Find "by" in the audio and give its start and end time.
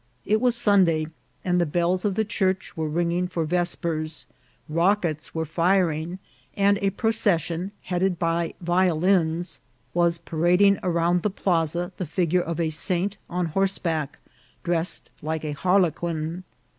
8.17-8.55